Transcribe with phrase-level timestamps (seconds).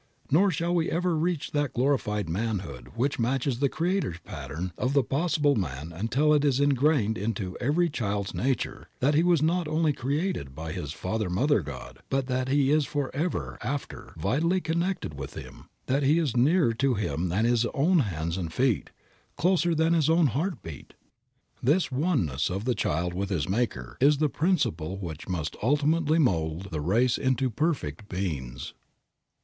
[0.31, 5.03] Nor shall we ever reach that glorified manhood which matches the Creator's pattern of the
[5.03, 9.93] possible man until it is ingrained into every child's nature that he was not only
[9.93, 15.35] created by his Father Mother God, but that he is forever after vitally connected with
[15.35, 18.89] Him, that He is nearer to him than his own hands and feet,
[19.37, 20.95] closer than his own heartbeat.
[21.61, 26.69] This oneness of the child with his Maker is the principle which must ultimately mold
[26.71, 28.73] the race into perfect beings.